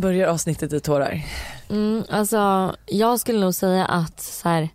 [0.00, 1.22] Börjar avsnittet i tårar?
[1.68, 4.68] Mm, alltså jag skulle nog säga att så här,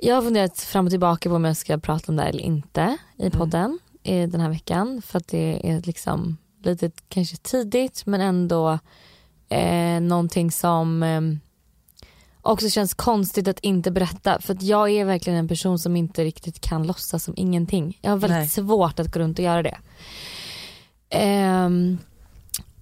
[0.00, 2.42] jag har funderat fram och tillbaka på om jag ska prata om det här eller
[2.42, 4.30] inte i podden mm.
[4.30, 5.02] den här veckan.
[5.02, 8.78] För att det är liksom lite kanske tidigt men ändå
[9.48, 11.20] eh, någonting som eh,
[12.42, 14.40] också känns konstigt att inte berätta.
[14.40, 17.98] För att jag är verkligen en person som inte riktigt kan låtsas som ingenting.
[18.02, 18.48] Jag har väldigt Nej.
[18.48, 19.78] svårt att gå runt och göra det.
[21.10, 21.68] Eh,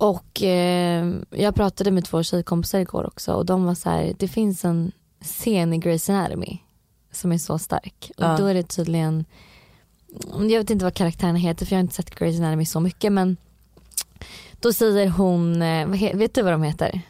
[0.00, 4.28] och eh, jag pratade med två tjejkompisar igår också och de var så här, det
[4.28, 6.58] finns en scen i Grey's Anatomy
[7.12, 8.10] som är så stark.
[8.16, 8.36] Och ja.
[8.38, 9.24] då är det tydligen,
[10.38, 13.12] jag vet inte vad karaktärerna heter för jag har inte sett Grey's Anatomy så mycket
[13.12, 13.36] men
[14.60, 17.00] då säger hon, eh, vet du vad de heter?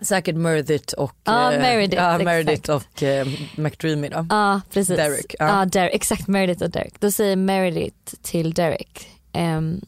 [0.00, 4.26] Säkert Meredith och, ah, Meredith, ja, Meredith och uh, McDreamy då.
[4.30, 4.96] Ja precis.
[4.96, 5.34] Derek.
[5.38, 5.64] Ja ah.
[5.64, 7.00] Derek, exakt Meredith och Derek.
[7.00, 9.80] Då säger Meredith till Derek um,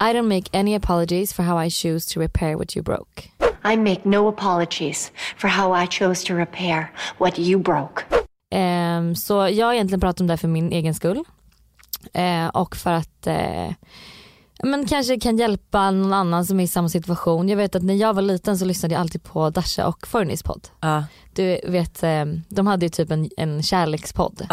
[0.00, 3.30] I don't make any apologies for how I choose to repair what you broke.
[3.64, 8.04] I make no apologies for how I chose to repair what you broke.
[8.54, 11.24] Um, så jag har egentligen pratat om det för min egen skull.
[12.18, 13.72] Uh, och för att uh,
[14.62, 17.48] men kanske kan hjälpa någon annan som är i samma situation.
[17.48, 20.42] Jag vet att när jag var liten så lyssnade jag alltid på Dasha och Fornys
[20.42, 20.68] podd.
[20.84, 21.02] Uh.
[21.34, 24.46] Du vet, ehm, de hade ju typ en, en kärlekspodd.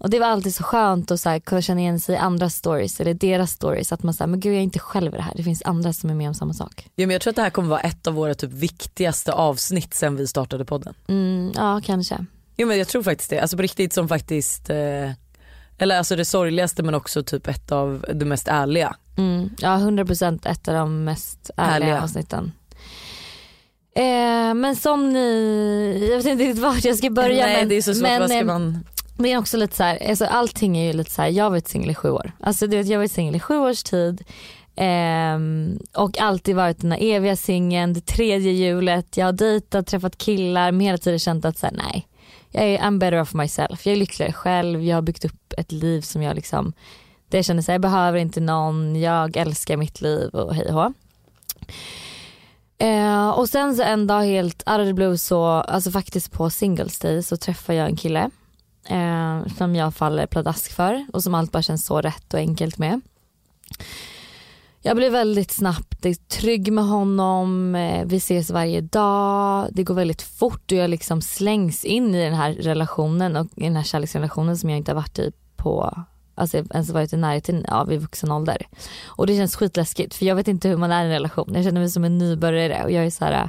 [0.00, 2.50] Och det var alltid så skönt att så här, kunna känna igen sig i andra
[2.50, 3.92] stories eller deras stories.
[3.92, 5.32] Att man säger men gud jag är inte själv i det här.
[5.36, 6.88] Det finns andra som är med om samma sak.
[6.94, 9.94] Ja, men jag tror att det här kommer vara ett av våra typ viktigaste avsnitt
[9.94, 10.94] sen vi startade podden.
[11.08, 12.26] Mm, ja kanske.
[12.56, 13.38] Jo men jag tror faktiskt det.
[13.38, 15.10] Alltså på riktigt som faktiskt, eh,
[15.78, 18.96] eller alltså det sorgligaste men också typ ett av det mest ärliga.
[19.16, 22.02] Mm, ja 100% ett av de mest ärliga, ärliga.
[22.02, 22.52] avsnitten.
[23.94, 27.46] Eh, men som ni, jag vet inte riktigt vart jag ska börja.
[27.46, 28.84] Nej men, det är så svårt, men, vad ska eh, man
[29.20, 31.68] men också lite så här, alltså allting är ju lite så här, jag har varit
[31.68, 32.32] singel i sju år.
[32.40, 34.24] Alltså du vet jag har varit singel i sju års tid.
[34.76, 39.16] Um, och alltid varit den här eviga singeln, det tredje hjulet.
[39.16, 42.06] Jag har dejtat, träffat killar men hela tiden känt att så här, nej.
[42.50, 43.86] Jag är I'm better off myself.
[43.86, 44.82] Jag är lyckligare själv.
[44.82, 46.72] Jag har byggt upp ett liv som jag liksom,
[47.28, 49.00] det jag känner så här, jag behöver inte någon.
[49.00, 50.92] Jag älskar mitt liv och hej och
[52.86, 56.50] eh, Och sen så en dag helt out of the blue så, alltså faktiskt på
[56.50, 58.30] singles day så träffar jag en kille
[58.84, 62.78] eh, som jag faller pladask för och som allt bara känns så rätt och enkelt
[62.78, 63.00] med.
[64.82, 70.22] Jag blir väldigt snabbt trygg med honom, eh, vi ses varje dag, det går väldigt
[70.22, 74.58] fort och jag liksom slängs in i den här relationen och i den här kärleksrelationen
[74.58, 76.04] som jag inte har varit i på
[76.34, 78.66] Alltså ens varit i närheten av i vuxen ålder.
[79.04, 81.54] Och det känns skitläskigt för jag vet inte hur man är i en relation.
[81.54, 83.48] Jag känner mig som en nybörjare och jag är så här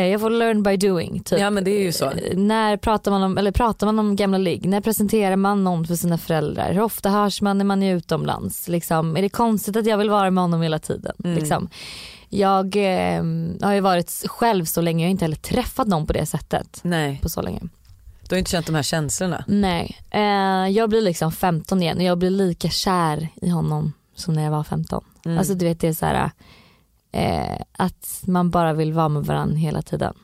[0.00, 1.22] jag får learn by doing.
[1.22, 1.38] Typ.
[1.38, 2.04] Ja men det är ju så.
[2.04, 4.66] Eh, när pratar man om, eller pratar man om gamla ligg?
[4.68, 6.72] När presenterar man någon för sina föräldrar?
[6.72, 8.68] Hur ofta hörs man när man är utomlands?
[8.68, 11.16] Liksom, är det konstigt att jag vill vara med honom hela tiden?
[11.24, 11.38] Mm.
[11.38, 11.68] Liksom.
[12.28, 13.24] Jag eh,
[13.62, 16.80] har ju varit själv så länge, jag har inte heller träffat någon på det sättet.
[16.82, 17.18] Nej.
[17.22, 17.60] På så länge.
[18.28, 19.44] Du har inte känt de här känslorna?
[19.46, 19.96] Nej.
[20.10, 24.44] Eh, jag blir liksom 15 igen och jag blir lika kär i honom som när
[24.44, 25.04] jag var 15.
[25.24, 25.38] Mm.
[25.38, 26.30] Alltså du vet det är så här
[27.12, 30.14] Eh, att man bara vill vara med varandra hela tiden.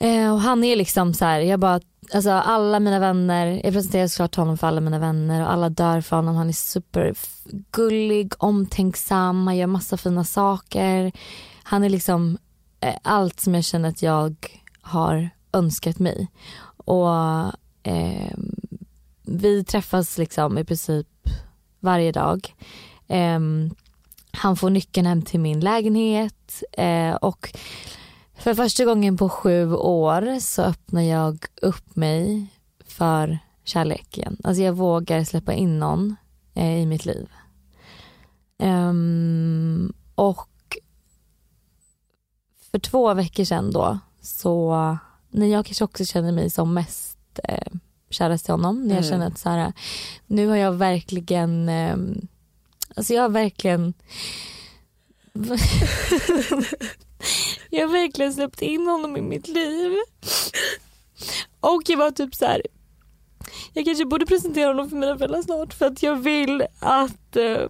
[0.00, 1.80] Eh, och han är liksom så här, jag bara,
[2.14, 6.00] alltså alla mina vänner, jag presenterar såklart honom för alla mina vänner och alla dör
[6.00, 6.36] för honom.
[6.36, 11.12] Han är supergullig, omtänksam, han gör massa fina saker.
[11.62, 12.38] Han är liksom
[12.80, 16.28] eh, allt som jag känner att jag har önskat mig.
[16.76, 17.10] Och
[17.82, 18.34] eh,
[19.22, 21.08] vi träffas liksom i princip
[21.80, 22.54] varje dag.
[23.08, 23.74] Um,
[24.32, 27.56] han får nyckeln hem till min lägenhet eh, och
[28.34, 32.46] för första gången på sju år så öppnar jag upp mig
[32.84, 34.36] för kärleken.
[34.44, 36.16] Alltså jag vågar släppa in någon
[36.54, 37.28] eh, i mitt liv.
[38.58, 40.48] Um, och
[42.70, 44.98] för två veckor sedan då så
[45.30, 47.72] när jag kanske också känner mig som mest eh,
[48.10, 48.82] kärast till honom.
[48.82, 49.10] När jag mm.
[49.10, 49.72] känner att så här,
[50.26, 51.96] nu har jag verkligen eh,
[52.96, 53.94] Alltså jag har verkligen
[57.70, 59.92] Jag har verkligen släppt in honom i mitt liv.
[61.60, 62.62] Och jag var typ så här,
[63.72, 67.68] Jag kanske borde presentera honom för mina föräldrar snart för att jag vill att eh,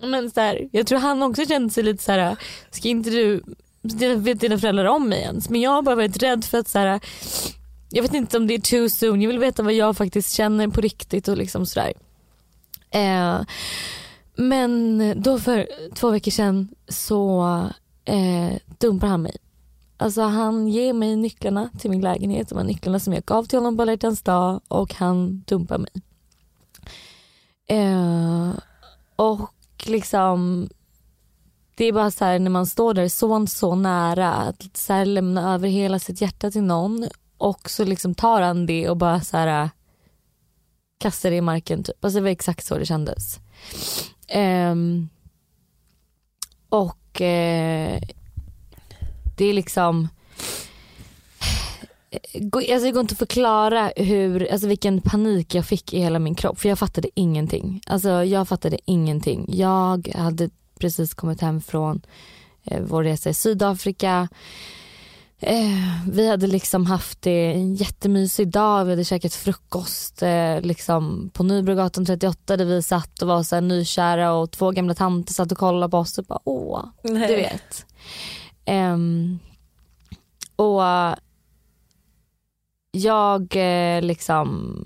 [0.00, 2.36] men så här, jag tror han också kände sig lite så här,
[2.70, 3.42] ska inte du,
[4.16, 5.50] vet dina föräldrar om mig ens?
[5.50, 7.00] Men jag har bara varit rädd för att så här,
[7.90, 10.68] jag vet inte om det är too soon, jag vill veta vad jag faktiskt känner
[10.68, 11.92] på riktigt och liksom sådär.
[12.94, 13.40] Eh,
[14.36, 17.44] men då för två veckor sedan så
[18.04, 19.36] eh, dumpar han mig.
[19.96, 23.58] Alltså han ger mig nycklarna till min lägenhet, de här nycklarna som jag gav till
[23.58, 25.92] honom på alla dag och han dumpar mig.
[27.68, 28.50] Eh,
[29.16, 29.50] och
[29.86, 30.68] liksom
[31.76, 35.04] det är bara så här, när man står där så, så nära att så här,
[35.04, 37.08] lämna över hela sitt hjärta till någon
[37.38, 39.70] och så liksom tar han det och bara så här
[40.98, 42.04] Kastade det i marken typ.
[42.04, 43.40] Alltså det var exakt så det kändes.
[44.34, 45.08] Um,
[46.68, 48.00] och uh,
[49.36, 50.08] det är liksom
[52.32, 56.34] Alltså det går inte att förklara hur, alltså vilken panik jag fick i hela min
[56.34, 57.80] kropp för jag fattade ingenting.
[57.86, 59.46] Alltså jag fattade ingenting.
[59.48, 62.02] Jag hade precis kommit hem från
[62.64, 64.28] eh, vår resa i Sydafrika.
[65.46, 71.42] Eh, vi hade liksom haft en jättemysig dag, vi hade käkat frukost eh, liksom på
[71.42, 75.52] Nybrogatan 38 där vi satt och var så här nykära och två gamla tanter satt
[75.52, 77.28] och kollade på oss och bara åh, Nej.
[77.28, 77.86] du vet.
[78.66, 79.38] Um,
[80.56, 80.82] och
[82.92, 84.76] jag eh, liksom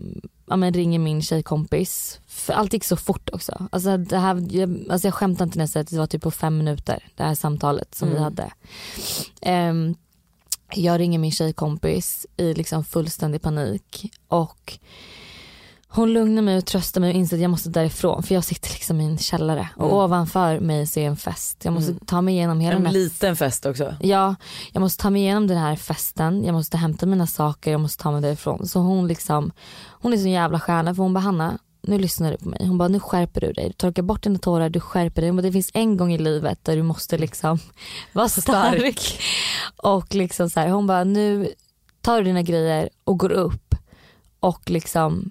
[0.46, 2.20] ja, men ringer min tjejkompis.
[2.26, 3.68] För allt gick så fort också.
[3.72, 6.22] Alltså, det här, jag, alltså jag skämtar inte när jag säger att det var typ
[6.22, 8.18] på fem minuter det här samtalet som mm.
[8.18, 8.50] vi hade.
[9.70, 9.94] Um,
[10.74, 14.78] jag ringer min tjejkompis i liksom fullständig panik och
[15.90, 18.70] hon lugnar mig och tröstar mig och inser att jag måste därifrån för jag sitter
[18.70, 19.96] liksom i en källare och mm.
[19.96, 21.64] ovanför mig så är en fest.
[21.64, 22.06] Jag måste mm.
[22.06, 23.94] ta mig igenom hela En den här liten fest också.
[24.00, 24.34] Ja,
[24.72, 28.02] jag måste ta mig igenom den här festen, jag måste hämta mina saker, jag måste
[28.02, 28.66] ta mig därifrån.
[28.66, 29.52] Så hon liksom,
[29.90, 32.66] hon är så en jävla stjärna för hon bara Hanna, nu lyssnar du på mig.
[32.66, 35.30] Hon bara nu skärper du dig, du torkar bort dina tårar, du skärper dig.
[35.30, 37.58] Hon bara, det finns en gång i livet där du måste liksom
[38.12, 38.98] vara stark.
[38.98, 39.20] stark.
[39.76, 41.52] Och liksom så här, hon bara nu
[42.00, 43.74] tar du dina grejer och går upp
[44.40, 45.30] och liksom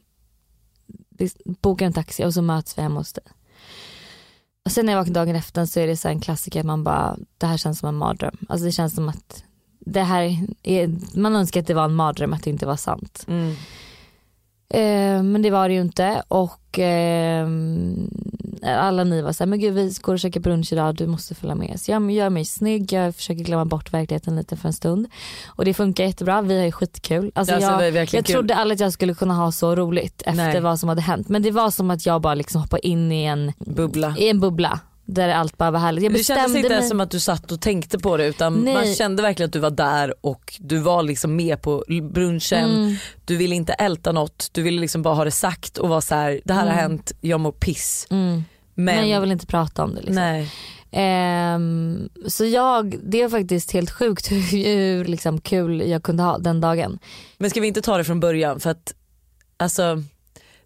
[1.45, 3.23] bokar en taxi och så möts vi hemma hos dig.
[4.65, 7.17] Och sen när jag vaknar dagen efter så är det så en klassiker, man bara,
[7.37, 8.37] det här känns som en mardröm.
[8.49, 9.43] Alltså det känns som att
[9.79, 13.25] det här är, man önskar att det var en mardröm, att det inte var sant.
[13.27, 13.55] Mm.
[14.69, 17.47] Eh, men det var det ju inte och eh,
[18.63, 21.55] alla ni var såhär, men gud vi går och käkar brunch idag, du måste följa
[21.55, 21.79] med.
[21.79, 25.07] Så jag gör mig snygg, jag försöker glömma bort verkligheten lite för en stund.
[25.47, 27.31] Och det funkar jättebra, vi har ju skitkul.
[27.35, 30.61] Alltså alltså, jag, jag trodde aldrig att jag skulle kunna ha så roligt efter Nej.
[30.61, 31.29] vad som hade hänt.
[31.29, 34.15] Men det var som att jag bara liksom hoppade in i en bubbla.
[34.17, 36.03] I en bubbla där allt bara var härligt.
[36.03, 36.83] Jag det kändes inte mig...
[36.83, 38.73] som att du satt och tänkte på det utan Nej.
[38.73, 42.69] man kände verkligen att du var där och du var liksom med på brunchen.
[42.69, 42.95] Mm.
[43.25, 46.15] Du ville inte älta något, du ville liksom bara ha det sagt och vara så
[46.15, 46.73] här: det här mm.
[46.73, 48.07] har hänt, jag mår piss.
[48.09, 48.43] Mm.
[48.73, 48.95] Men...
[48.95, 49.09] Men...
[49.09, 50.01] jag vill inte prata om det.
[50.01, 50.47] Liksom.
[50.91, 56.37] Um, så jag, det är faktiskt helt sjukt hur, hur liksom kul jag kunde ha
[56.37, 56.99] den dagen.
[57.37, 58.93] Men ska vi inte ta det från början för att
[59.57, 60.03] alltså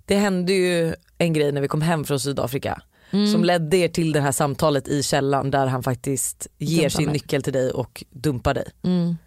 [0.06, 3.28] det hände ju en grej när vi kom hem från Sydafrika mm.
[3.28, 7.06] som ledde er till det här samtalet i källan där han faktiskt ger Dumpa sin
[7.06, 7.14] mig.
[7.14, 8.66] nyckel till dig och dumpar dig.
[8.84, 9.18] Mm.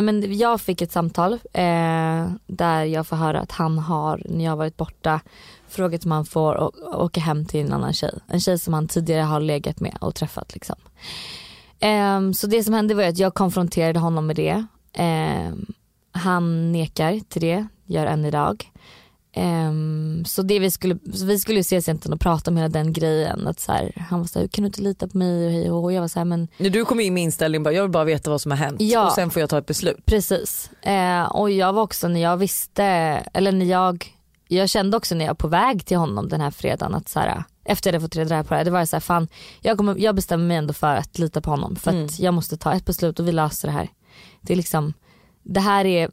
[0.00, 4.56] Men jag fick ett samtal eh, där jag får höra att han har, när jag
[4.56, 5.20] varit borta,
[5.68, 8.18] frågat om han får åka hem till en annan tjej.
[8.28, 10.54] En tjej som han tidigare har legat med och träffat.
[10.54, 10.76] Liksom.
[11.80, 14.66] Eh, så det som hände var att jag konfronterade honom med det.
[14.92, 15.52] Eh,
[16.12, 18.71] han nekar till det, gör än idag.
[19.36, 22.92] Um, så det vi skulle, så vi skulle ses egentligen och prata om hela den
[22.92, 23.46] grejen.
[23.46, 25.92] Att så här, han var såhär, kan du inte lita på mig och hej och
[25.92, 26.48] Jag var såhär men.
[26.58, 29.06] Du kom in med inställning bara, jag vill bara veta vad som har hänt ja,
[29.06, 30.06] och sen får jag ta ett beslut.
[30.06, 30.70] Precis.
[30.86, 32.84] Uh, och jag var också när jag visste,
[33.32, 34.06] eller när jag,
[34.48, 37.20] jag kände också när jag var på väg till honom den här fredagen att så
[37.20, 39.28] här, efter jag hade fått reda på det, det var så här, fan
[39.60, 42.04] jag, kommer, jag bestämmer mig ändå för att lita på honom för mm.
[42.04, 43.88] att jag måste ta ett beslut och vi löser det här.
[44.40, 44.92] Det är liksom
[45.42, 46.10] det här är,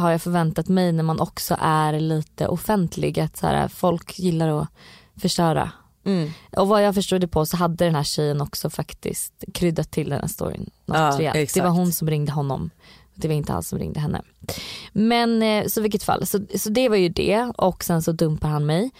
[0.00, 3.20] har jag förväntat mig när man också är lite offentlig.
[3.20, 4.68] Att så här, folk gillar att
[5.16, 5.70] förstöra.
[6.04, 6.30] Mm.
[6.56, 10.10] Och vad jag förstod det på så hade den här tjejen också faktiskt kryddat till
[10.10, 10.70] den här storyn.
[10.86, 12.70] Något ja, det var hon som ringde honom.
[13.14, 14.22] Det var inte han som ringde henne.
[14.92, 18.48] Men eh, så vilket fall, så, så det var ju det och sen så dumpar
[18.48, 18.90] han mig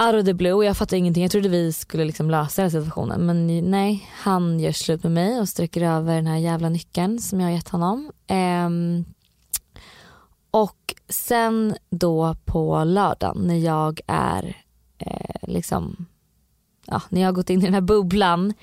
[0.00, 0.64] out of the blue.
[0.64, 1.22] Jag fattade ingenting.
[1.22, 3.26] Jag trodde vi skulle liksom lösa den situationen.
[3.26, 7.40] Men nej, han gör slut med mig och sträcker över den här jävla nyckeln som
[7.40, 8.12] jag har gett honom.
[8.66, 9.04] Um,
[10.50, 14.56] och sen då på lördagen när jag är
[14.98, 16.06] eh, liksom,
[16.86, 18.54] ja, när jag har gått in i den här bubblan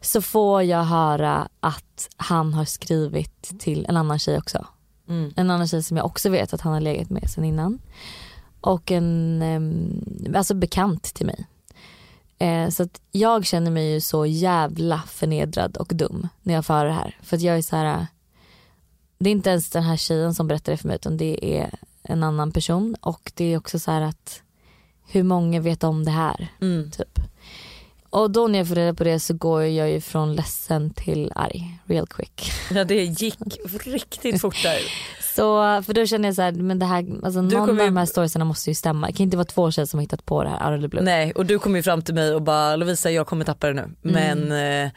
[0.00, 4.66] så får jag höra att han har skrivit till en annan tjej också.
[5.08, 5.32] Mm.
[5.36, 7.78] En annan tjej som jag också vet att han har legat med sen innan
[8.60, 11.46] och en alltså bekant till mig.
[12.38, 16.74] Eh, så att jag känner mig ju så jävla förnedrad och dum när jag får
[16.74, 17.16] höra det här.
[17.22, 18.06] För att jag är så här,
[19.18, 21.70] det är inte ens den här tjejen som berättar det för mig utan det är
[22.02, 24.42] en annan person och det är också så här att
[25.06, 26.48] hur många vet om det här?
[26.60, 26.90] Mm.
[26.90, 27.18] Typ.
[28.10, 31.32] Och då när jag får reda på det så går jag ju från ledsen till
[31.34, 32.50] arg real quick.
[32.70, 33.36] Ja det gick
[33.84, 34.78] riktigt fort där.
[35.34, 37.88] Så för då känner jag så här, men det här, alltså någon av kommer ju-
[37.90, 39.06] de här storiesarna måste ju stämma.
[39.06, 40.88] Det kan inte vara två tjejer som har hittat på det här out of the
[40.88, 41.02] blue.
[41.02, 43.72] Nej och du kom ju fram till mig och bara Lovisa jag kommer tappa det
[43.72, 43.80] nu.
[44.10, 44.38] Mm.
[44.48, 44.92] Men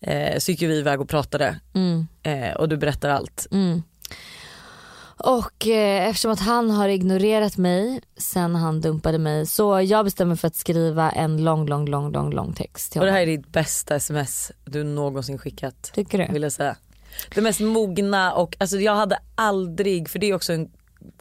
[0.00, 3.46] eh, eh, så gick vi iväg och pratade Mm, eh, och du berättar allt.
[3.50, 3.82] mm.
[5.16, 10.36] Och eh, eftersom att han har ignorerat mig sen han dumpade mig så jag bestämmer
[10.36, 13.26] för att skriva en lång, lång, lång, lång, lång text till Och det honom.
[13.26, 15.90] här är ditt bästa sms du någonsin skickat.
[15.94, 16.32] Tycker du?
[16.32, 16.76] Vill jag säga.
[17.34, 20.70] Det mest mogna och alltså jag hade aldrig, för det är också en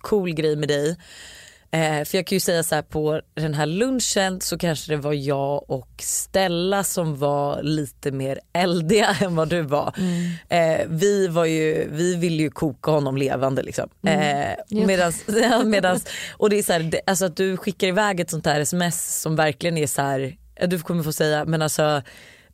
[0.01, 0.97] cool grej med dig.
[1.73, 4.97] Eh, för jag kan ju säga så här på den här lunchen så kanske det
[4.97, 9.93] var jag och Stella som var lite mer eldiga än vad du var.
[10.49, 13.89] Eh, vi var ju, vi ville ju koka honom levande liksom.
[14.07, 14.87] Eh, Jo.
[14.87, 15.23] medans,
[15.65, 16.05] medans,
[16.37, 19.21] och det är så här, det, alltså att du skickar iväg ett sånt här sms
[19.21, 20.37] som verkligen är så här,
[20.67, 22.01] du kommer få säga men alltså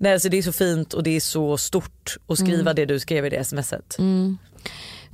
[0.02, 3.00] Nej, alltså det är så fint och det är så stort att skriva det du
[3.00, 3.96] skrev i det smset.
[4.00, 4.38] Mm.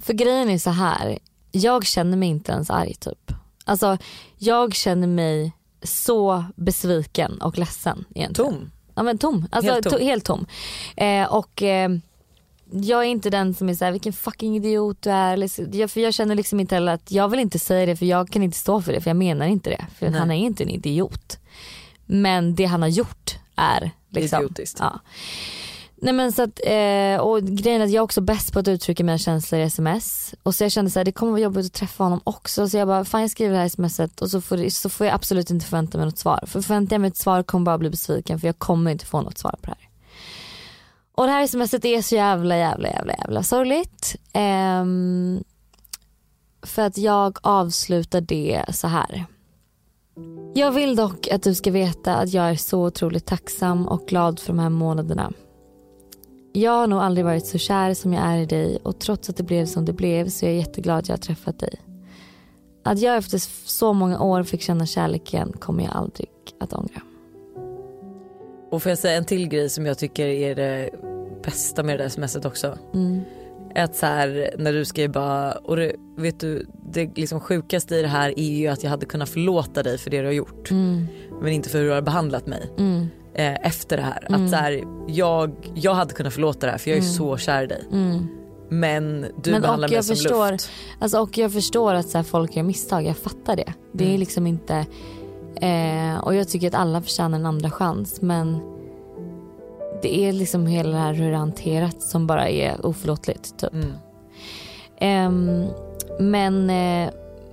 [0.01, 1.19] För grejen är så här,
[1.51, 3.31] jag känner mig inte ens arg typ.
[3.65, 3.97] Alltså
[4.37, 5.51] jag känner mig
[5.83, 8.53] så besviken och ledsen egentligen.
[8.53, 8.71] Tom.
[8.95, 9.91] Ja men tom, alltså Helt tom.
[9.91, 10.01] tom.
[10.01, 10.45] helt tom.
[10.97, 11.89] Eh, och eh,
[12.71, 15.33] jag är inte den som är såhär vilken fucking idiot du är.
[15.33, 18.05] Eller jag, för jag känner liksom inte heller att jag vill inte säga det för
[18.05, 19.85] jag kan inte stå för det för jag menar inte det.
[19.99, 20.19] För Nej.
[20.19, 21.39] han är inte en idiot.
[22.05, 24.77] Men det han har gjort är liksom, Idiotiskt.
[24.79, 24.99] Ja.
[25.97, 28.67] Nej men så att, eh, och grejen är att jag är också bäst på att
[28.67, 30.35] uttrycka mina känslor i sms.
[30.43, 32.69] Och så jag kände såhär det kommer vara jobbigt att träffa honom också.
[32.69, 35.05] Så jag bara, fan jag skriver det här smset och så får, det- så får
[35.07, 36.43] jag absolut inte förvänta mig något svar.
[36.47, 39.05] För förväntar jag mig ett svar kommer jag bara bli besviken för jag kommer inte
[39.05, 39.89] få något svar på det här.
[41.15, 44.15] Och det här smset är så jävla jävla jävla jävla sorgligt.
[44.33, 44.85] Eh,
[46.65, 49.25] för att jag avslutar det så här.
[50.53, 54.39] Jag vill dock att du ska veta att jag är så otroligt tacksam och glad
[54.39, 55.31] för de här månaderna.
[56.55, 59.37] Jag har nog aldrig varit så kär som jag är i dig och trots att
[59.37, 61.81] det blev som det blev så är jag jätteglad att jag har träffat dig.
[62.83, 67.01] Att jag efter så många år fick känna kärleken kommer jag aldrig att ångra.
[68.71, 70.89] Och får jag säga en till grej som jag tycker är det
[71.43, 72.77] bästa med det där smset också.
[72.93, 73.21] Mm.
[73.75, 78.01] Att så här, när du skrev bara, och det, vet du det liksom sjukaste i
[78.01, 80.71] det här är ju att jag hade kunnat förlåta dig för det du har gjort.
[80.71, 81.07] Mm.
[81.41, 83.07] Men inte för hur du har behandlat mig Mm.
[83.35, 84.25] Eh, efter det här.
[84.29, 84.43] Mm.
[84.43, 87.13] Att så här, jag, jag hade kunnat förlåta det här för jag är Mm.
[87.13, 87.83] så kär i dig.
[87.91, 88.27] Mm.
[88.69, 90.69] Men du Men behandlar mig som förstår- luft.
[90.99, 93.73] Alltså, och jag förstår att så här, folk gör misstag, jag fattar det.
[93.91, 94.19] Det är Mm.
[94.19, 94.85] liksom inte,
[95.55, 98.59] eh, och jag tycker att alla förtjänar en andra chans men
[100.01, 103.73] det är liksom hela det här hur det hanterat som bara är oförlåtligt typ.
[104.99, 105.65] Ehm,
[106.19, 107.09] men eh,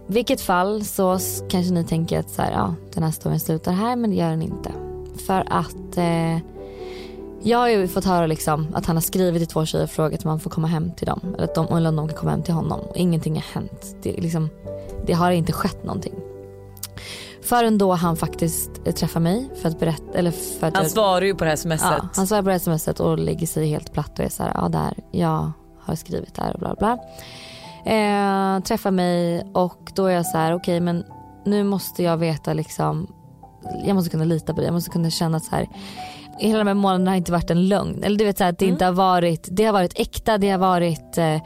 [0.07, 3.97] vilket fall så kanske ni tänker att så här, ja, den här storyn slutar här
[3.97, 4.73] men det gör den inte.
[5.27, 6.39] För att eh,
[7.43, 10.25] jag har ju fått höra liksom att han har skrivit till två tjejer och frågat
[10.25, 11.21] om han får komma hem till dem.
[11.35, 12.81] Eller, att de, eller om de kan komma hem till honom.
[12.81, 13.97] Och ingenting har hänt.
[14.03, 14.49] Det, liksom,
[15.07, 16.15] det har inte skett någonting.
[17.43, 20.19] Förrän då han faktiskt eh, träffar mig för att berätta.
[20.19, 21.81] Eller för att Han svarar ju på det här smset.
[21.83, 24.43] Ja, han svarar på det här smset och lägger sig helt platt och är så
[24.43, 26.99] här, ja där, jag har skrivit där och bla bla.
[27.85, 31.05] Eh, träffar mig och då är jag så här, okej men
[31.45, 33.07] nu måste jag veta liksom,
[33.85, 35.69] jag måste kunna lita på dig, jag måste kunna känna att så här,
[36.39, 38.03] hela de här månaderna har inte varit en lögn.
[38.05, 38.75] Eller du vet så här, att det Mm.
[38.75, 41.37] inte har varit, det har varit äkta, det har varit eh,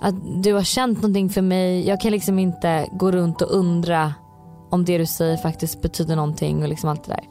[0.00, 1.88] att du har känt någonting för mig.
[1.88, 4.14] Jag kan liksom inte gå runt och undra
[4.70, 7.24] om det du säger faktiskt betyder någonting och liksom allt det där.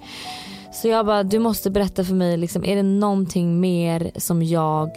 [0.72, 4.90] Så jag bara, du måste berätta för mig, liksom, är det någonting mer som jag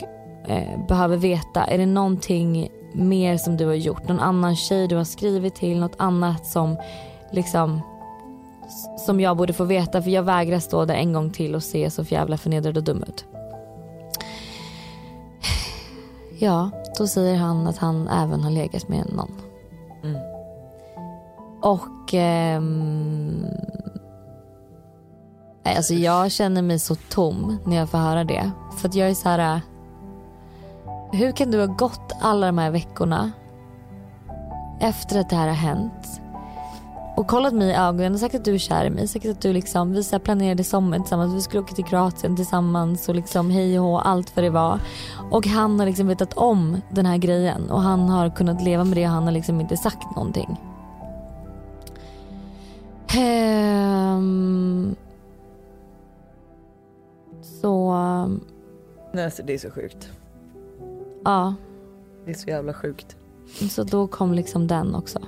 [0.48, 1.64] eh, behöver veta?
[1.64, 4.08] Är det någonting mer som du har gjort?
[4.08, 5.80] Någon annan tjej du har skrivit till?
[5.80, 6.76] Något annat som
[7.32, 7.80] liksom
[8.98, 11.90] som jag borde få veta för jag vägrar stå där en gång till och se
[11.90, 13.24] så jävla förnedrad och dum ut.
[16.38, 19.32] Ja, då säger han att han även har legat med någon.
[20.04, 20.16] Mm.
[21.62, 22.14] Och
[25.62, 28.50] nej, alltså jag känner mig så tom när jag får höra det.
[28.76, 29.54] För att jag är så här.
[29.54, 29.60] äh,
[31.12, 33.32] Hur kan du ha gått alla de här veckorna
[34.80, 36.20] efter att det här har hänt
[37.16, 39.08] och kollat mig i ögonen och sagt att du är kär i mig.
[39.08, 41.34] Sagt att du liksom, vi så planerade sommaren tillsammans.
[41.34, 44.80] Vi skulle åka till Kroatien tillsammans och liksom hej och hå, allt vad det var.
[45.30, 48.96] Och han har liksom vetat om den här grejen och han har kunnat leva med
[48.96, 50.56] det och han har liksom inte sagt någonting.
[53.16, 54.96] Ehm,
[57.42, 57.94] så
[59.12, 60.08] Nej, alltså, det är så sjukt.
[61.24, 61.54] ja,
[62.24, 63.16] Det är så jävla sjukt.
[63.70, 65.18] så då kom liksom den också.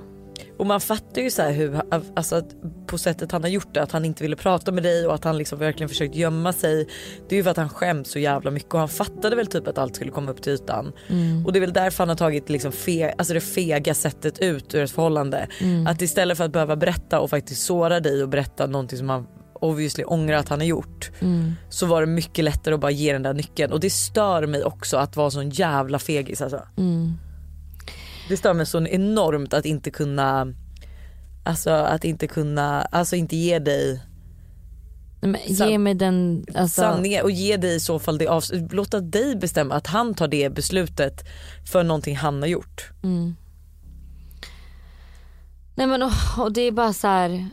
[0.59, 1.81] Och man fattar ju så här hur,
[2.15, 2.41] alltså
[2.87, 5.23] på sättet han har gjort det, att han inte ville prata med dig och att
[5.23, 6.87] han liksom verkligen försökt gömma sig.
[7.29, 9.67] Det är ju för att han skäms så jävla mycket och han fattade väl typ
[9.67, 10.91] att allt skulle komma upp till ytan.
[11.07, 11.45] Mm.
[11.45, 14.75] Och det är väl därför han har tagit liksom fe, alltså det fega sättet ut
[14.75, 15.47] ur ett förhållande.
[15.61, 15.87] Mm.
[15.87, 19.27] Att istället för att behöva berätta och faktiskt såra dig och berätta någonting som han
[19.53, 21.11] obviously ångrar att han har gjort.
[21.19, 21.53] Mm.
[21.69, 24.63] Så var det mycket lättare att bara ge den där nyckeln och det stör mig
[24.63, 26.61] också att vara sån jävla fegis alltså.
[26.77, 27.17] Mm.
[28.29, 30.53] Det stör mig så enormt att inte kunna,
[31.43, 34.01] alltså att inte kunna, alltså inte ge dig
[35.21, 38.99] Men ge mig den, alltså, sanningen och ge dig i så fall det av, låta
[38.99, 41.23] dig bestämma att han tar det beslutet
[41.71, 42.89] för någonting han har gjort.
[43.03, 43.35] Mm.
[45.75, 47.49] Nej men och, och det är bara så här.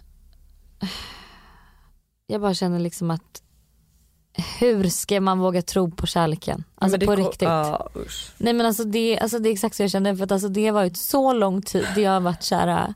[2.26, 3.42] Jag bara känner liksom att
[4.37, 6.64] hur ska man våga tro på kärleken?
[6.75, 7.49] Alltså det på riktigt.
[7.97, 8.33] Usch.
[8.38, 10.66] Nej men alltså det, alltså det är exakt så jag känner för att alltså det
[10.66, 12.95] har varit så lång tid jag har varit kära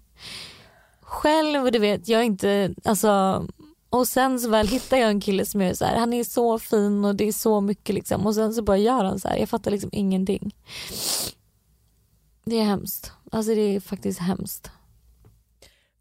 [1.01, 3.47] själv och du vet jag är inte, alltså
[3.91, 6.59] och sen så väl hittar jag en kille som är så här, han är så
[6.59, 9.37] fin och det är så mycket liksom och sen så bara gör han så här,
[9.37, 10.55] jag fattar liksom ingenting.
[12.45, 14.71] Det är hemskt, alltså det är faktiskt hemskt.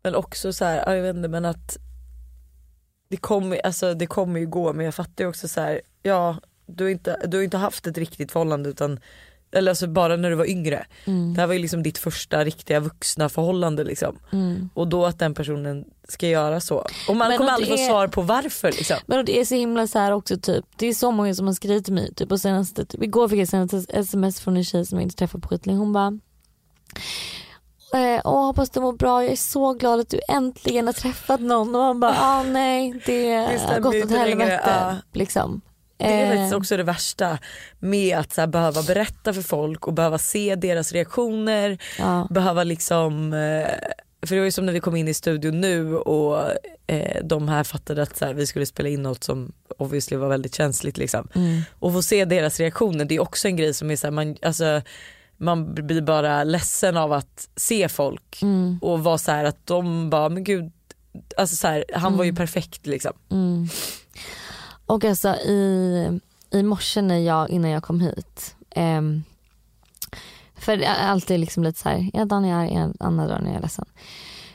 [0.03, 1.77] Men också så här, ja, jag vet inte men att
[3.09, 6.37] det kommer, alltså, det kommer ju gå men jag fattar ju också så här, ja
[6.65, 8.99] du har inte, du har inte haft ett riktigt förhållande utan
[9.51, 10.85] eller alltså bara när du var yngre.
[11.05, 11.33] Mm.
[11.33, 14.19] Det här var ju liksom ditt första riktiga vuxna förhållande liksom.
[14.31, 14.69] Mm.
[14.73, 16.85] Och då att den personen ska göra så.
[17.09, 18.97] Och man Men kommer aldrig få är- svar på varför liksom.
[19.05, 21.53] Men det är så himla så här också typ, det är så många som har
[21.53, 24.85] skrivit till mig typ och senaste, typ, igår fick jag senaste sms från en tjej
[24.85, 25.79] som jag inte träffat på skitlänge.
[25.79, 26.19] Hon bara
[27.93, 31.39] Eh, åh, hoppas du mår bra, jag är så glad att du äntligen har träffat
[31.41, 33.35] någon och man bara, ah, nej det,
[33.67, 34.61] har gått åt helvete.
[34.65, 34.95] ja.
[35.13, 35.61] Liksom.
[35.97, 37.37] Det är Eh, faktiskt också det värsta
[37.79, 41.77] med att så här, behöva berätta för folk och behöva se deras reaktioner.
[41.99, 42.27] ja.
[42.29, 43.67] Behöva liksom, eh,
[44.25, 46.51] för det var ju som när vi kom in i studion nu och
[46.87, 50.29] eh, de här fattade att så här, vi skulle spela in något som obviously var
[50.29, 51.27] väldigt känsligt liksom.
[51.35, 51.61] Mm.
[51.79, 54.37] Och få se deras reaktioner det är också en grej som är så här, man,
[54.41, 54.81] alltså,
[55.39, 58.79] man blir bara ledsen av att se folk Mm.
[58.81, 60.71] och vara så här att de bara men gud,
[61.37, 63.13] alltså så här, han var ju perfekt liksom.
[63.31, 63.67] Mm.
[64.85, 66.19] Och alltså i,
[66.51, 68.55] i morse när jag, innan jag kom hit.
[68.69, 69.23] ehm,
[70.55, 73.47] för det är alltid liksom lite så här, ena dagen är jag arg, andra dagen
[73.47, 73.85] är jag ledsen.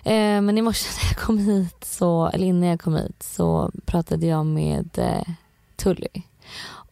[0.05, 3.70] Eh, men i morse när jag kom hit, så, eller innan jag kom hit så
[3.87, 5.33] pratade jag med eh,
[5.77, 6.09] Tully.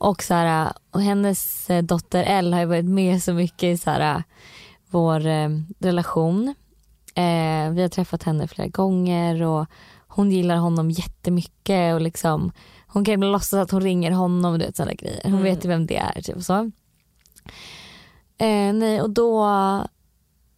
[0.02, 3.76] Och, så här, och hennes eh, dotter Elle har ju varit med så mycket i
[3.78, 4.22] så här,
[4.90, 6.54] vår eh, relation.
[7.14, 9.66] Eh, vi har träffat henne flera gånger och
[10.08, 12.52] hon gillar honom jättemycket och liksom
[12.86, 15.20] hon kan ibland låtsas att hon ringer honom och du vet sådana grejer.
[15.24, 15.44] Hon Mm.
[15.44, 16.70] vet ju vem det är typ och så.
[18.38, 19.46] Eh, nej och då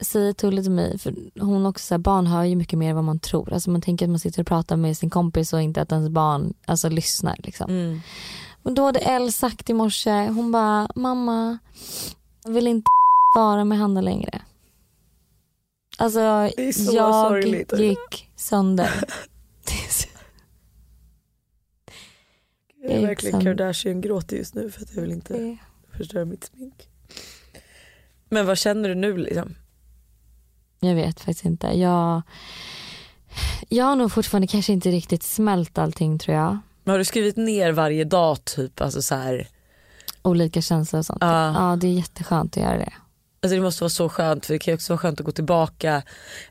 [0.00, 2.94] säger Tulle till mig, för hon också så här, barn hör ju mycket mer än
[2.96, 3.52] vad man tror.
[3.52, 6.09] Alltså man tänker att man sitter och pratar med sin kompis och inte att ens
[6.11, 7.70] barn alltså, lyssnar liksom.
[7.70, 8.00] Mm.
[8.64, 11.59] Och då hade Elle sagt i morse, hon bara mamma
[12.44, 12.90] jag vill inte
[13.35, 14.42] vara med Hanna längre.
[15.98, 16.53] Alltså jag
[16.88, 17.72] sorgligt.
[17.79, 18.90] gick sönder.
[22.83, 23.44] Jag är verkligen Exakt.
[23.44, 25.59] Kardashian gråter just nu för att jag vill inte det-
[25.96, 26.88] förstöra mitt smink.
[28.29, 29.55] Men vad känner du nu liksom?
[30.81, 31.66] Jag vet faktiskt inte.
[31.66, 32.22] Jag,
[33.68, 36.59] jag har nog fortfarande kanske inte riktigt smält allting tror jag.
[36.85, 38.81] Men har du skrivit ner varje dag typ?
[38.81, 39.47] Alltså så här,
[40.23, 41.18] Olika känslor och sånt.
[41.20, 41.55] Ja.
[41.70, 42.92] Ja det är jätteskönt att göra det.
[43.42, 45.33] alltså det måste vara så skönt för det kan ju också vara skönt att gå
[45.33, 46.03] tillbaka.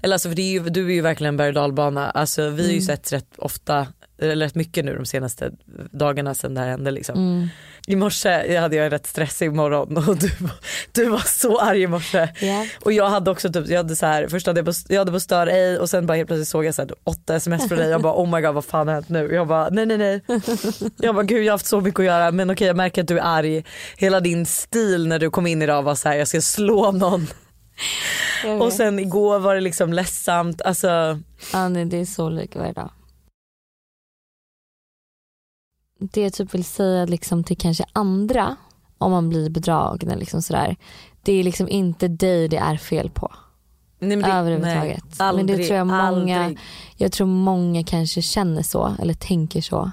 [0.01, 2.09] Eller alltså för det är ju, du är ju verkligen en berg och dalbana.
[2.09, 2.81] Alltså vi har ju Mm.
[2.85, 5.51] sett rätt ofta, eller rätt mycket nu de senaste
[5.91, 7.15] dagarna sedan det här hände liksom.
[7.17, 7.47] Mm.
[7.87, 10.55] I morse hade jag en rätt stressig morgon och du, var-
[10.91, 12.27] du var så arg i morse.
[12.41, 12.65] Ja.
[12.81, 15.11] Och jag hade också typ, jag hade så här, först hade jag, på, jag hade
[15.11, 17.77] på stör ej och sen bara helt plötsligt såg jag så här, åtta sms från
[17.77, 17.89] dig.
[17.89, 19.33] Jag bara oh my god vad fan har hänt nu?
[19.33, 20.21] Jag bara nej nej nej.
[20.97, 23.07] Jag bara gud jag har haft så mycket att göra men okej jag märker att
[23.07, 23.63] du är arg.
[23.97, 27.27] Hela din stil när du kom in idag var så här, jag ska slå någon.
[28.61, 30.61] Och sen igår var det liksom ledsamt.
[30.61, 31.19] Alltså,
[31.53, 32.89] Ja, nej, det är så lika varje dag.
[36.11, 38.55] Det jag typ vill säga liksom till kanske andra
[38.97, 40.75] om man blir bedragen eller liksom sådär.
[41.23, 43.31] Det är liksom inte dig det är fel på.
[43.99, 45.03] nej, men det, Överhuvudtaget.
[45.19, 46.59] Nej, aldrig, Men det tror jag många- aldrig.
[46.97, 49.91] Jag tror många kanske känner så eller tänker så.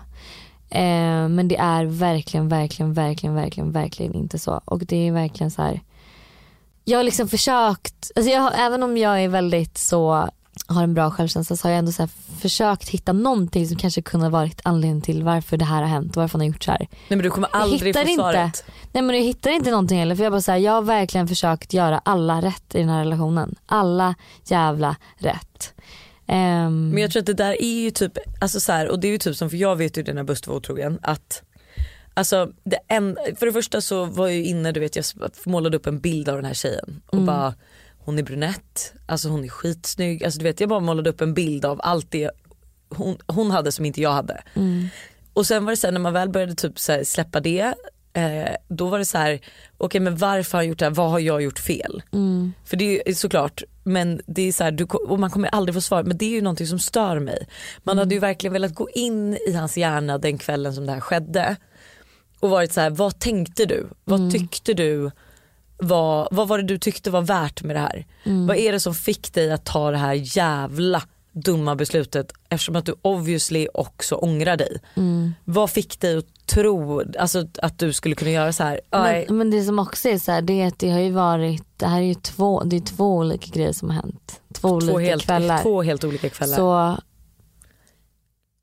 [0.71, 4.61] Eh, men det är verkligen, verkligen, verkligen, verkligen, verkligen inte så.
[4.65, 5.81] Och det är verkligen så här.
[6.85, 10.29] Jag har liksom försökt, alltså jag, även om jag är väldigt så
[10.67, 14.03] har en bra självkänsla så har jag ändå så här försökt hitta någonting som kanske
[14.03, 16.65] kunde ha varit anledningen till varför det här har hänt och varför han har gjort
[16.65, 16.79] så här.
[16.91, 18.15] Nej men du kommer aldrig få inte.
[18.15, 18.65] svaret.
[18.93, 21.29] Nej men jag hittar inte någonting heller för jag bara så här, jag har verkligen
[21.29, 23.55] försökt göra alla rätt i den här relationen.
[23.67, 25.75] Alla jävla rätt.
[26.27, 29.09] Ehm, Men jag tror att det där är ju typ, alltså så här, och det
[29.09, 31.43] är ju typ som, för jag vet ju det när Buster var otrogen att
[32.15, 35.05] Alltså det en, för det första så var jag inne, du vet jag
[35.45, 37.55] målade upp en bild av den här tjejen och bara
[38.11, 41.35] hon är brunett, alltså hon är skitsnygg, alltså du vet jag bara målade upp en
[41.35, 42.31] bild av allt det
[42.89, 44.43] hon, hon hade som inte jag hade.
[45.35, 47.75] Och sen var det här, när man väl började typ så släppa det
[48.13, 49.41] eh, då var det så här,
[49.79, 52.03] okej men varför har jag gjort det här, vad har jag gjort fel?
[52.65, 55.81] För det är såklart, men det är så här, du, och man kommer aldrig få
[55.81, 57.47] svar men det är ju någonting som stör mig.
[57.83, 61.01] Man hade ju verkligen velat gå in i hans hjärna den kvällen som det här
[61.01, 61.57] skedde
[62.41, 63.89] och varit så här, vad tänkte du?
[64.05, 65.11] Vad tyckte du?
[65.81, 68.07] Vad, vad var det du tyckte var värt med det här?
[68.47, 72.87] Vad är det som fick dig att ta det här jävla dumma beslutet eftersom att
[72.87, 74.81] du obviously också ångrar dig.
[75.45, 78.81] Vad fick dig att tro alltså, att du skulle kunna göra så här?
[78.91, 81.65] Men, men det som också är så här, det är att det har ju varit,
[81.77, 84.41] det här är ju två, det är två olika grejer som har hänt.
[84.55, 85.63] Två, olika två, helt, kvällar.
[85.63, 86.57] två helt olika kvällar.
[86.57, 86.97] Så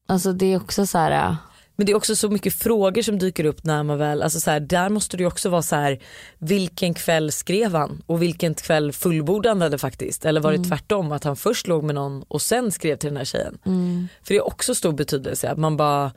[0.07, 1.35] alltså det är också så här,
[1.77, 4.51] Men det är också så mycket frågor som dyker upp när man väl, alltså så
[4.51, 5.99] här, där måste det ju också vara så här,
[6.37, 10.25] vilken kväll skrev han och vilken kväll fullbordade han det faktiskt?
[10.25, 13.17] Eller var det tvärtom att han först låg med någon och sen skrev till den
[13.17, 13.57] här tjejen?
[14.23, 16.11] För det är också stor betydelse att man bara,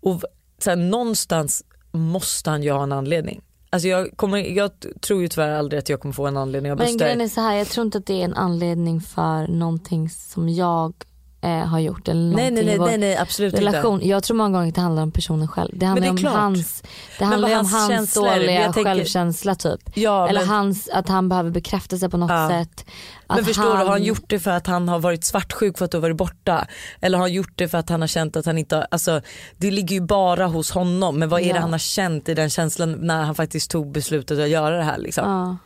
[0.00, 0.22] och
[0.58, 3.40] så här, någonstans måste han ju ha en anledning.
[3.70, 4.70] Alltså jag, kommer, jag
[5.00, 7.40] tror ju tyvärr aldrig att jag kommer få en anledning av Men grejen är så
[7.40, 10.94] här, jag tror inte att det är en anledning för någonting som jag
[11.42, 14.00] eh, har gjort eller Nej nej nej, nej nej absolut relation.
[14.02, 15.70] Jag tror många gånger att det handlar om personen själv.
[15.78, 16.34] Det handlar det om klart.
[16.34, 16.82] hans,
[17.18, 19.72] det handlar om hans hans dåliga tänker- självkänsla typ.
[19.88, 20.00] inte.
[20.00, 22.48] Ja, Eller men, hans, att han behöver bekräftelse på något Ja.
[22.48, 22.84] sätt.
[23.26, 25.84] Att men förstår du, har han gjort det för att han har varit svartsjuk för
[25.84, 26.66] att du har varit borta?
[27.00, 29.20] Eller har han gjort det för att han har känt att han inte har, alltså
[29.56, 31.18] det ligger ju bara hos honom.
[31.18, 31.60] Men vad är det Ja.
[31.60, 34.98] han har känt i den känslan när han faktiskt tog beslutet att göra det här
[34.98, 35.58] liksom?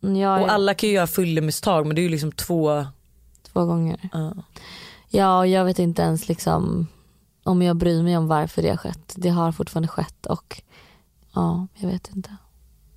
[0.00, 0.40] Ja.
[0.40, 2.86] Och alla kan ju göra fyllemisstag men det är ju liksom två,
[3.52, 4.08] två gånger.
[4.12, 4.34] ja.
[5.14, 6.86] Ja och jag vet inte ens liksom
[7.44, 9.14] om jag bryr mig om varför det har skett.
[9.16, 10.62] Det har fortfarande skett och
[11.34, 12.36] ja, jag vet inte.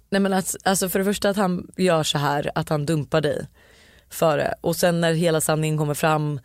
[0.09, 3.21] Nej men att, alltså för det första att han gör så här, att han dumpar
[3.21, 3.47] dig
[4.09, 6.39] före och sen när hela sanningen kommer fram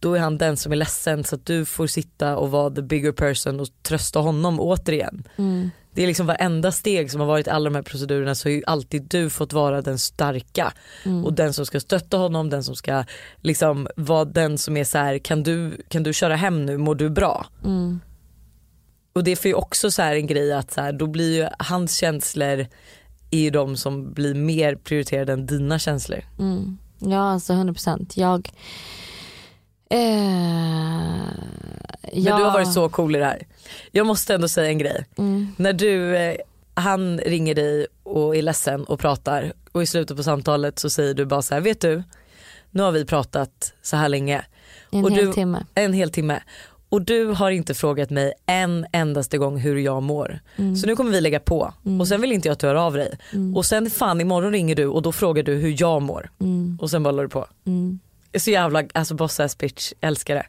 [0.00, 2.82] då är han den som är ledsen så att du får sitta och vara the
[2.82, 5.28] bigger person och trösta honom återigen.
[5.94, 8.52] Det är liksom varenda steg som har varit i alla de här procedurerna så har
[8.52, 10.72] ju alltid du fått vara den starka
[11.24, 13.04] och den som ska stötta honom, den som ska
[13.42, 16.94] liksom vara den som är så här, kan du, kan du köra hem nu, mår
[16.94, 17.46] du bra?
[19.12, 21.48] Och det får ju också så här en grej att så här, då blir ju
[21.58, 22.66] hans känslor
[23.30, 26.24] är ju de som blir mer prioriterade än dina känslor.
[26.38, 26.78] Mm.
[26.98, 28.16] Ja alltså 100 procent.
[28.16, 28.50] Jag
[29.90, 31.30] eh, Men
[32.12, 33.46] ja, du har varit så cool i det här.
[33.90, 35.04] Jag måste ändå säga en grej.
[35.18, 35.48] Mm.
[35.56, 36.36] När du, eh,
[36.74, 41.14] han ringer dig och är ledsen och pratar och i slutet på samtalet så säger
[41.14, 42.02] du bara så här, vet du,
[42.70, 44.44] nu har vi pratat så här länge.
[44.90, 45.64] en och hel du- timme.
[45.74, 46.42] En hel timme.
[46.88, 50.40] Och du har inte frågat mig en endaste gång hur jag mår.
[50.56, 50.76] Mm.
[50.76, 52.94] Så nu kommer vi lägga på och sen vill inte jag att du hör av
[52.94, 53.18] dig.
[53.54, 56.30] Och sen fan imorgon ringer du och då frågar du hur jag mår.
[56.80, 57.46] Och sen bollar du på.
[58.36, 60.46] Är så jävla, alltså boss ass bitch, älskar det.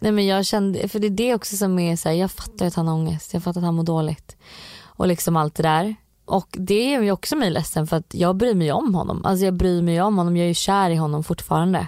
[0.00, 2.66] Nej men jag kände, för det är det också som är så här, jag fattar
[2.66, 4.36] att han har ångest, jag fattar att han mår dåligt.
[4.82, 5.94] Och liksom allt det där.
[6.24, 9.24] Och det är ju också mig ledsen för att jag bryr mig om honom.
[9.24, 11.86] Alltså jag bryr mig om honom, jag är ju kär i honom fortfarande.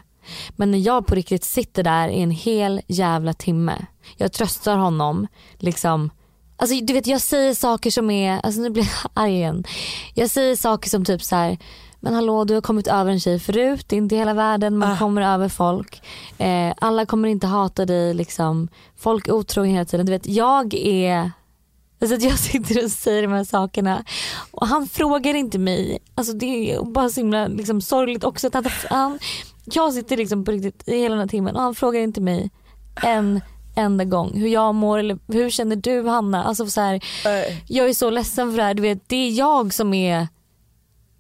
[0.57, 5.27] Men när jag på riktigt sitter där i en hel jävla timme, jag tröstar honom
[5.59, 6.11] liksom
[6.57, 9.65] Alltså du vet jag säger saker som är, alltså nu blir jag arg igen.
[10.15, 11.59] Jag säger saker som typ så här,
[12.05, 14.93] men hallå du har kommit över en tjej förut, det är inte hela världen, man
[14.93, 14.97] Ah.
[14.99, 16.03] kommer över folk.
[16.39, 20.07] Eh, alla kommer inte hata dig liksom, folk är otrogna hela tiden.
[20.07, 21.31] Du vet jag är,
[22.01, 24.05] alltså att jag sitter och säger de här sakerna
[24.51, 25.99] och han frågar inte mig.
[26.15, 29.19] Alltså det är bara så himla liksom, sorgligt också att han,
[29.65, 32.51] jag sitter liksom på riktigt i hela den här timmen och han frågar inte mig
[33.03, 33.41] en
[33.77, 36.45] enda gång hur jag mår eller hur känner du Hanna?
[36.45, 37.01] Alltså så här,
[37.67, 38.75] jag är så ledsen för det här.
[38.75, 40.29] Du vet, det är jag som är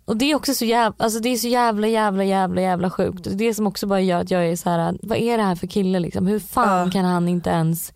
[0.05, 3.25] och det är också så jävla, alltså det är så jävla jävla jävla jävla sjukt.
[3.25, 5.45] Det är det som också bara gör att jag är så här, vad är det
[5.45, 6.27] här för kille liksom?
[6.27, 6.91] Hur fan Ja.
[6.93, 7.93] kan han inte ens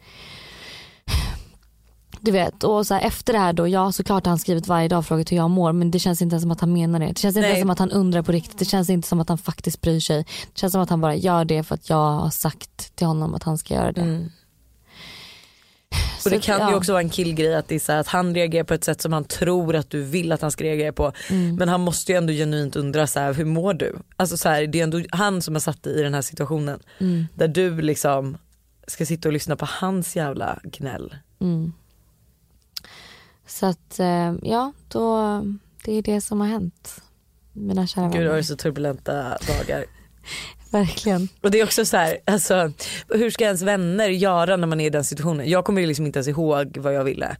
[2.20, 4.88] du vet och så här, efter det här då, ja såklart har han skrivit varje
[4.88, 7.06] dag frågat hur jag mår men det känns inte ens som att han menar det.
[7.06, 7.50] Det känns inte Nej.
[7.50, 8.58] ens som att han undrar på riktigt.
[8.58, 10.22] Det känns inte som att han faktiskt bryr sig.
[10.52, 13.34] Det känns som att han bara gör det för att jag har sagt till honom
[13.34, 14.00] att han ska göra det.
[14.00, 14.30] Mm.
[16.30, 16.76] Så Och det kan ju ja.
[16.76, 19.12] också vara en killgrej att, det är så att han reagerar på ett sätt som
[19.12, 21.12] han tror att du vill att han ska reagera på.
[21.30, 21.56] Mm.
[21.56, 23.96] Men han måste ju ändå genuint undra så här, hur mår du?
[24.16, 26.80] Alltså så här, det är ändå han som har satt dig i den här situationen.
[26.98, 27.26] Mm.
[27.34, 28.38] Där du liksom
[28.86, 31.16] ska sitta och lyssna på hans jävla gnäll.
[31.40, 31.72] Mm.
[33.46, 35.42] Så att eh, ja, då,
[35.84, 37.02] det är det som har hänt.
[37.52, 38.34] Mina kära Gud vänner.
[38.34, 39.84] var så turbulenta dagar.
[40.70, 41.28] Verkligen.
[41.42, 42.72] Och det är också så här, alltså,
[43.08, 45.48] hur ska ens vänner göra när man är i den situationen?
[45.48, 47.36] Jag kommer liksom inte ens ihåg vad jag ville.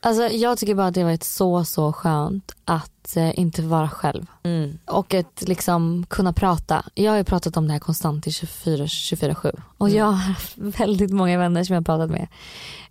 [0.00, 3.88] Alltså, jag tycker bara att det har varit så så skönt att eh, inte vara
[3.88, 4.26] själv.
[4.42, 4.78] Mm.
[4.86, 6.84] Och att liksom kunna prata.
[6.94, 9.98] Jag har ju pratat om det här konstant i 24-7 och Mm.
[9.98, 12.28] jag har väldigt många vänner som jag har pratat med.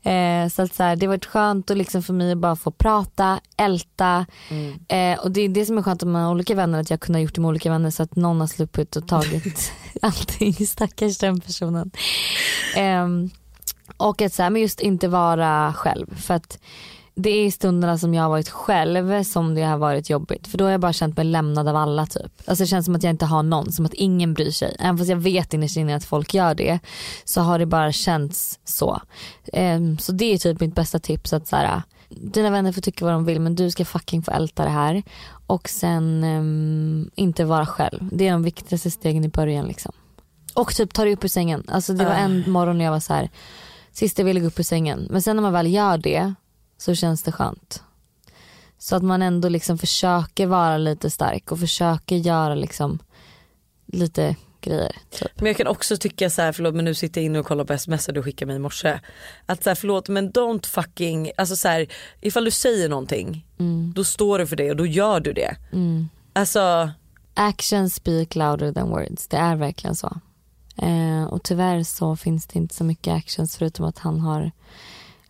[0.03, 2.55] Eh, så att så här, det har varit skönt och liksom för mig att bara
[2.55, 4.25] få prata, älta.
[4.49, 4.79] Mm.
[4.87, 7.35] Eh, och det är det som är skönt med olika vänner att jag kunnat gjort
[7.35, 10.53] det med olika vänner så att någon har sluppit och tagit allting.
[10.53, 11.91] Stackars den personen.
[12.75, 13.29] Ehm,
[13.97, 16.15] och att så här, men just inte vara själv.
[16.15, 16.59] För att
[17.21, 20.47] det är i stunderna som jag har varit själv som det har varit jobbigt.
[20.47, 22.31] För då har jag bara känt mig lämnad av alla typ.
[22.45, 24.75] Alltså det känns som att jag inte har någon, som att ingen bryr sig.
[24.79, 26.79] Även fast jag vet innerst inne att folk gör det
[27.23, 29.01] så har det bara känts så.
[29.53, 33.05] Ehm, så det är typ mitt bästa tips att så här, dina vänner får tycka
[33.05, 35.03] vad de vill men du ska fucking få älta det här.
[35.47, 38.09] Och sen ehm, inte vara själv.
[38.11, 39.91] Det är de viktigaste stegen i början liksom.
[40.53, 41.63] Och typ ta dig upp ur sängen.
[41.67, 43.29] Alltså det var en morgon när jag var så här,
[43.91, 45.07] sist jag ville gå upp ur sängen.
[45.09, 46.33] Men sen när man väl gör det
[46.79, 47.83] så känns det skönt.
[48.77, 52.99] Så att man ändå liksom försöker vara lite stark och försöker göra liksom
[53.85, 54.95] lite grejer.
[55.09, 55.31] Typ.
[55.35, 57.63] Men jag kan också tycka så här, förlåt men nu sitter jag inne och kollar
[57.65, 58.99] på sms du skickade mig i morse.
[59.45, 61.87] Att så här, förlåt men don't fucking, alltså så här,
[62.21, 63.45] ifall du säger någonting
[63.95, 65.55] då står du för det och då gör du det.
[66.33, 66.91] Alltså
[67.33, 69.27] Actions speak louder than words.
[69.27, 70.19] Det är verkligen så.
[70.77, 74.51] Eh, och tyvärr så finns det inte så mycket actions förutom att han har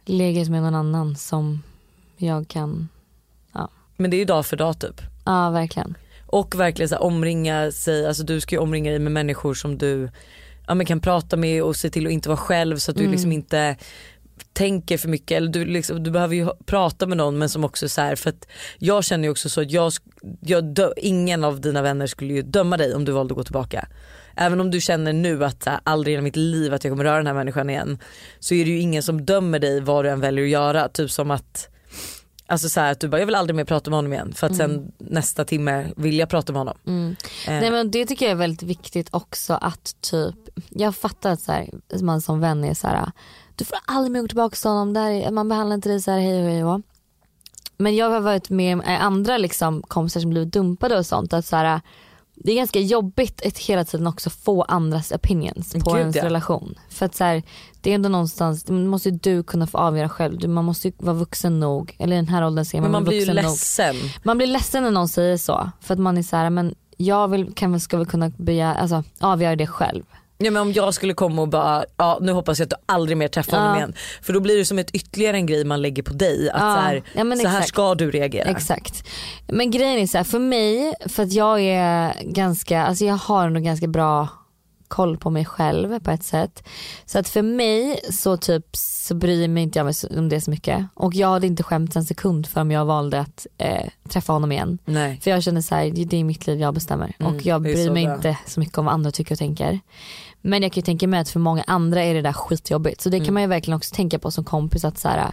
[0.10, 1.64] legat med någon annan som
[2.18, 2.90] jag kan,
[4.00, 5.02] men det är ju dag för dag typ.
[5.26, 5.98] ja verkligen.
[6.26, 9.78] Och verkligen så här, omringa sig, alltså du ska ju omringa dig med människor som
[9.78, 10.10] du
[10.68, 13.08] ja, men kan prata med och se till att inte vara själv så att du
[13.08, 13.76] liksom inte
[14.54, 15.38] tänker för mycket.
[15.38, 18.30] Eller du, liksom, du behöver ju prata med någon men som också så här, för
[18.30, 19.92] att jag känner ju också så att jag,
[20.42, 23.44] jag dö, ingen av dina vänner skulle ju döma dig om du valde att gå
[23.44, 23.88] tillbaka.
[24.40, 27.18] Även om du känner nu att här, aldrig i mitt liv att jag kommer röra
[27.18, 28.00] den här människan igen
[28.40, 30.90] så är det ju ingen som dömer dig vad du än väljer att göra.
[30.90, 31.68] Typ som att
[32.48, 34.48] Alltså så här, att du bara jag vill aldrig mer prata med honom igen för
[34.48, 36.78] att sen nästa timme vill jag prata med honom.
[37.48, 40.36] Eh, Nej men det tycker jag är väldigt viktigt också att typ,
[40.70, 41.70] jag fattar att så här,
[42.02, 43.12] man som vän är så här,
[43.56, 46.12] du får aldrig mer gå tillbaka till honom, där, är- man behandlar inte dig så
[46.12, 46.82] här hej och hej och.
[47.78, 51.34] Men jag har varit med eh, andra liksom, kompisar som blivit dumpade och sånt.
[51.34, 51.82] Att så här,
[52.44, 56.26] det är ganska jobbigt att hela tiden också få andras opinions på Gud, ens ja.
[56.26, 56.76] relation.
[56.90, 57.44] För att så här,
[57.82, 60.38] det är ändå någonstans, det måste ju du kunna få avgöra själv.
[60.40, 63.04] Du- Man måste ju vara vuxen nog, eller i den här åldern ser man, man
[63.04, 63.52] vara blir ju vuxen nog.
[63.52, 63.96] ledsen.
[64.24, 65.70] Man blir ledsen när någon säger så.
[65.82, 69.04] För att man är så här, men jag vill, kan ska väl kunna begära, alltså,
[69.20, 70.04] avgöra det själv.
[70.44, 73.18] Ja, men om jag skulle komma och bara, ja nu hoppas jag att du aldrig
[73.18, 73.78] mer träffar honom Ja.
[73.78, 73.94] igen.
[74.22, 76.50] För då blir det som ett ytterligare en grej man lägger på dig.
[76.50, 76.76] Att Ja.
[76.76, 78.50] så, här, Ja, så här ska du reagera.
[78.50, 79.08] Exakt.
[79.48, 83.50] Men grejen är så här, för mig, för att jag är ganska, alltså jag har
[83.50, 84.28] nog ganska bra
[84.88, 86.64] koll på mig själv på ett sätt.
[87.06, 90.52] Så att för mig så typ så bryr mig inte jag mig om det så
[90.52, 90.86] mycket.
[90.94, 94.52] Och jag hade inte skämts en sekund för om jag valde att eh, träffa honom
[94.52, 94.78] igen.
[94.86, 95.20] Nej.
[95.24, 97.16] För jag känner så här, det är mitt liv jag bestämmer.
[97.20, 98.16] och jag Mm, det är bryr mig bra.
[98.16, 99.80] inte så mycket om vad andra tycker och tänker.
[100.42, 103.02] Men jag kan ju tänka mig att för många andra är det där skitjobbigt.
[103.02, 103.26] Så det Mm.
[103.26, 105.32] kan man ju verkligen också tänka på som kompis att så här,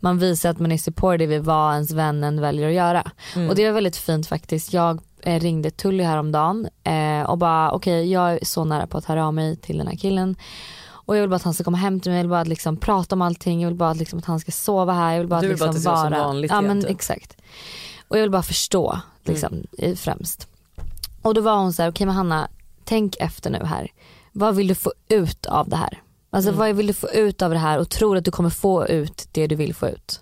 [0.00, 3.10] man visar att man är supportive i vad ens vännen väljer att göra.
[3.36, 3.48] Mm.
[3.48, 4.72] Och det var väldigt fint faktiskt.
[4.72, 9.04] Jag eh, ringde Tully häromdagen eh, och bara okej jag är så nära på att
[9.04, 10.36] höra av mig till den här killen.
[11.04, 12.76] Och jag vill bara att han ska komma hem till mig, jag vill bara liksom
[12.76, 15.12] prata om allting, jag vill bara att, liksom att han ska sova här.
[15.12, 16.68] Jag vill bara Du vill bara liksom att det ska vara som vanligt Ja igen,
[16.68, 16.90] men typ.
[16.90, 17.36] exakt.
[18.08, 19.96] Och jag vill bara förstå liksom, Mm.
[19.96, 20.48] främst.
[21.22, 22.48] Och då var hon så här, okej men Hanna,
[22.84, 23.88] tänk efter nu här.
[24.32, 26.02] Vad vill du få ut av det här?
[26.30, 26.58] Alltså Mm.
[26.58, 29.28] vad vill du få ut av det här och tror att du kommer få ut
[29.32, 30.20] det du vill få ut?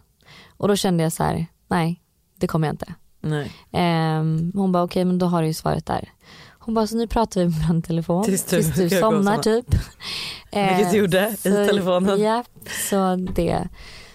[0.56, 2.02] Och då kände jag så här, nej
[2.36, 2.94] det kommer jag inte.
[3.20, 3.52] Nej.
[3.72, 6.12] Ehm, hon bara okej men då har du ju svaret där.
[6.58, 9.38] Hon bara så nu pratar vi med varandra i telefon Tills du- tills du somnar
[9.38, 9.66] typ.
[10.52, 12.20] Vilket du gjorde i så- telefonen.
[12.22, 12.44] Ja,
[12.88, 13.68] så det.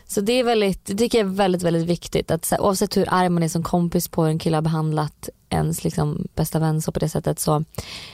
[0.08, 2.97] Så det är väldigt, det tycker jag är väldigt, väldigt viktigt att så här, oavsett
[2.97, 6.60] hur arg man är som kompis på hur en kille har behandlat ens liksom, bästa
[6.60, 7.63] vän så på det sättet så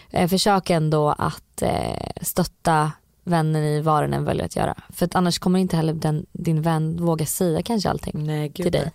[0.10, 2.92] eh, försök ändå att eh, stötta
[3.24, 4.78] vännen i vad den än väljer att göra.
[4.90, 8.72] För att annars kommer inte heller den, din vän våga säga kanske allting Nej till
[8.72, 8.92] dig.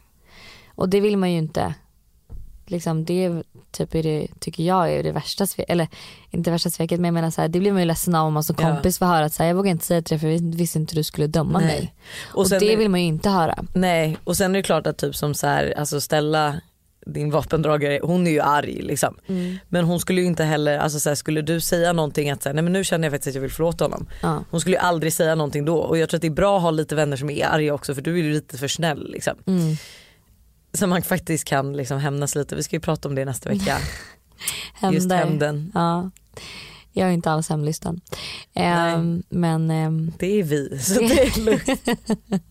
[0.74, 1.74] Och det vill man ju inte.
[2.66, 5.88] Liksom det är typ är det, tycker jag är det värsta sveket, eller
[6.30, 8.32] inte värsta sveket men jag menar så här, det blir man ju ledsen av om
[8.34, 8.70] man som Ja.
[8.72, 10.78] kompis får höra att så här, jag vågar inte säga till dig för jag visste
[10.78, 11.66] inte du skulle döma Nej.
[11.66, 11.94] mig.
[12.32, 13.64] Och, Och, det är- vill man ju inte höra.
[13.74, 16.60] Nej och sen är det klart att typ som så här, alltså ställa
[17.06, 19.16] din vapendragare, hon är ju arg liksom.
[19.26, 19.58] Mm.
[19.68, 22.48] Men hon skulle ju inte heller, alltså så här, skulle du säga någonting att så
[22.48, 24.06] här, nej men nu känner jag faktiskt att jag vill förlåta honom.
[24.22, 24.44] Ja.
[24.50, 26.62] Hon skulle ju aldrig säga någonting då och jag tror att det är bra att
[26.62, 29.34] ha lite vänner som är arga också för du är ju lite för snäll liksom.
[29.46, 29.76] Mm.
[30.72, 33.78] Så man faktiskt kan liksom hämnas lite, vi ska ju prata om det nästa vecka.
[34.92, 35.72] Just hämnden.
[35.74, 36.10] Ja.
[36.92, 38.00] Jag är inte alls hemlistan.
[38.54, 41.80] Ehm, men ehm, Det är vi så det är lugnt.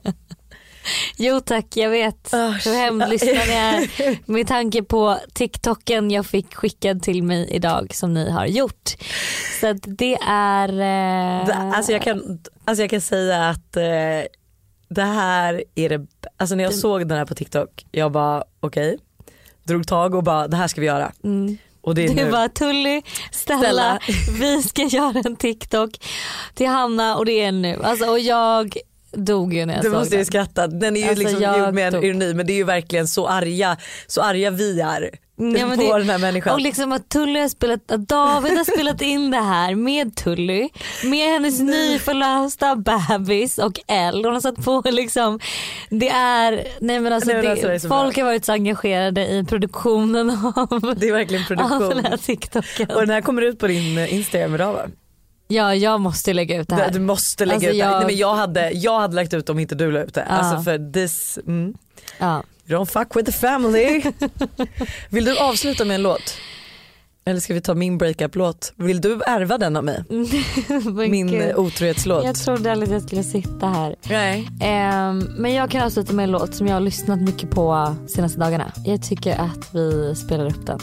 [1.17, 3.87] jo tack jag vet Ah, hur hämndlyssnad jag är
[4.31, 8.89] med tanke på TikToken jag fick skickad till mig idag som ni har gjort.
[9.61, 10.69] Så att det är...
[11.49, 13.83] eh, Alltså jag kan, alltså jag kan säga att eh,
[14.89, 16.05] det här är det,
[16.37, 18.97] alltså när jag såg den här på TikTok, jag bara okej,
[19.63, 21.11] drog tag och bara det här ska vi göra.
[21.23, 21.57] mm.
[21.81, 22.31] Och det är Det nu.
[22.31, 23.99] var Tully, Stella, Stella.
[24.39, 25.89] vi ska göra en TikTok
[26.53, 27.79] till Hanna och det är nu.
[27.83, 28.77] Alltså, och jag
[29.15, 30.25] dog ju när jag Du såg måste ju den.
[30.25, 32.05] skratta, den är ju Alltså, liksom gjord med en dog.
[32.05, 35.97] ironi men det är ju verkligen så arga, så arga vi är Ja, på det-
[35.97, 36.53] den här människan.
[36.53, 40.69] Och liksom att Tully har spelat, att David har spelat in det här med Tully,
[41.03, 44.27] med hennes nyförlösta bebis och Elle.
[44.27, 45.39] Hon har satt på liksom,
[45.89, 48.23] det är, nej men alltså, Nej, men det, alltså, det så folk bra.
[48.23, 52.05] har varit så engagerade i produktionen av, det är verkligen av den produktion.
[52.05, 52.89] här TikToken.
[52.91, 54.81] Och den här kommer ut på din eh, Instagram idag va?
[55.47, 56.91] Ja jag måste lägga ut det här.
[56.91, 57.77] Du måste lägga Alltså, ut det.
[57.77, 60.25] jag- Nej, men jag, hade, jag hade lagt ut om inte du la ut det.
[60.29, 60.35] Ja.
[60.35, 61.73] Alltså för this, mm.
[62.19, 62.43] Ja.
[62.67, 64.03] You don't fuck with the family.
[65.09, 66.37] Vill du avsluta med en låt?
[67.27, 68.73] Eller ska vi ta min breakup-låt?
[68.75, 70.03] Vill du ärva den av mig?
[71.09, 71.41] Min gud.
[71.49, 72.25] eh, otrohetslåt?
[72.25, 73.95] Jag trodde aldrig att jag skulle sitta här.
[74.09, 74.49] Nej.
[74.61, 78.39] Ehm, men jag kan avsluta med en låt som jag har lyssnat mycket på senaste
[78.39, 78.71] dagarna.
[78.85, 80.79] Jag tycker att vi spelar upp den.